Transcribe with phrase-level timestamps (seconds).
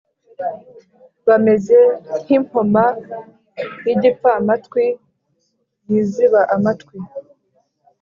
[1.27, 1.77] Bameze
[2.21, 2.85] nk impoma
[3.85, 4.83] y igipfamatwi
[5.87, 6.97] yiziba amatwi